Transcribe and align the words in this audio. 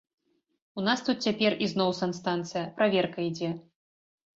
У 0.77 0.85
нас 0.87 1.03
тут 1.11 1.21
цяпер 1.29 1.51
ізноў 1.67 1.95
санстанцыя, 2.01 2.67
праверка 2.77 3.19
ідзе. 3.31 3.57